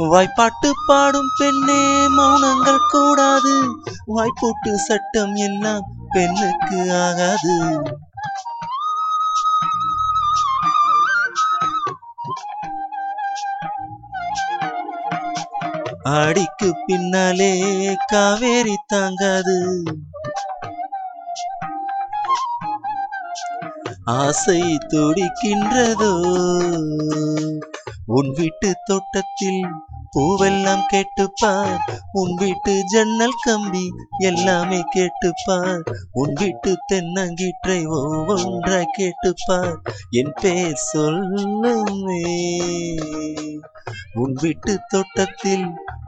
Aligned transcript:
வாய்ப்பாட்டு 0.00 0.72
பாடும் 0.86 1.30
பெண்ணே 1.38 2.08
மௌனங்கள் 2.08 2.78
கூடாது. 2.88 3.82
வாய்ப்போட்டு 4.06 4.74
சட்டம் 4.74 5.34
எல்லாம் 5.34 5.92
பெண்ணுக்கு 6.08 6.92
ஆகாது. 6.92 7.82
அடிக்கு 16.02 16.76
பின்னாலே 16.86 17.96
காவேரி 18.06 18.76
தாங்காது. 18.86 19.82
ஆசை 24.04 24.60
துடிக்கின்றதோ? 24.60 26.12
உன் 28.06 28.32
வீட்டு 28.32 28.74
தோட்டத்தில் 28.84 29.66
பூவெல்லாம் 30.18 30.82
கேட்டுப்பார். 30.92 31.78
உன் 32.12 32.34
வீட்டு 32.34 32.84
ஜன்னல் 32.86 33.40
கம்பி 33.40 33.92
எல்லாமே 34.18 34.82
கேட்டுப்பார். 34.96 35.82
உன் 36.12 36.32
வீட்டு 36.32 36.76
தென்னங்கீற்றை 36.92 37.86
ஒவ்வொன்றாய் 37.90 38.84
கேட்டுப்பார். 38.98 39.76
என் 40.10 40.32
பேர் 40.40 40.80
சொல்லுமே. 40.96 42.20
உன் 44.14 44.32
வீட்டு 44.32 44.80
தோட்டத்தில் 44.88 45.66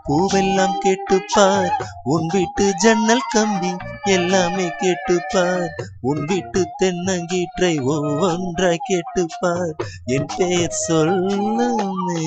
பூவெல்லாம் 0.08 0.74
கேட்டுப்பார். 0.84 1.82
உன் 2.02 2.26
வீட்டு 2.26 2.74
ஜன்னல் 2.76 3.30
கம்பி 3.30 3.76
எல்லாமே 4.02 4.70
கேட்டுப்பார். 4.80 5.68
உன் 6.00 6.24
வீட்டு 6.24 6.66
தென்னங்கீற்றை 6.82 7.80
ஒவ்வொன்றாய் 7.86 8.76
கேட்டுப்பார். 8.88 9.72
என் 10.04 10.26
பெயர் 10.36 10.74
சொல்லுமே. 10.88 12.22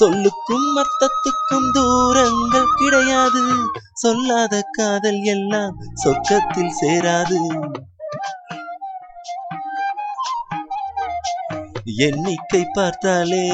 சொல்லுக்கும் 0.00 0.68
அர்த்தத்துக்கும் 0.76 1.68
தூரங்கள் 1.72 2.74
கிடையாது. 2.76 3.42
சொல்லாத 3.92 4.62
காதல் 4.72 5.22
எல்லாம் 5.34 5.76
சொர்க்கத்தில் 6.04 6.76
சேராது. 6.80 7.40
எண்ணிக்கை 11.84 12.66
பார்த்தாலே 12.72 13.44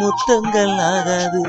முத்தங்கள் 0.00 0.76
ஆகாது. 0.92 1.44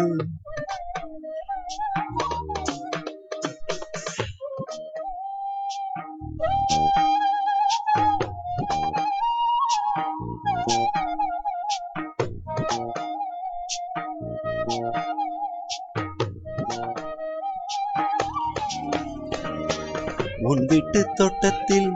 உன் 20.43 20.65
வீட்டு 20.65 21.07
தோட்டத்தில் 21.13 21.91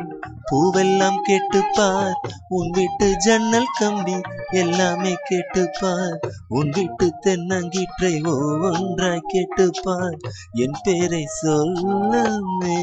பூவெல்லாம் 0.51 1.19
கேட்டுப்பார். 1.27 2.13
உன் 2.47 2.69
வீட்டு 2.69 3.15
ஜன்னல் 3.17 3.75
கம்பி 3.79 4.21
எல்லாமே 4.51 5.15
கேட்டுப்பார். 5.29 6.17
உன் 6.47 6.69
வீட்டு 6.69 7.13
தென்னங்கீற்றை 7.25 8.13
ஒவ்வொன்றாய் 8.23 9.27
கேட்டுப்பார். 9.33 10.17
என் 10.53 10.77
பேரை 10.83 11.27
சொல்லுமே. 11.45 12.79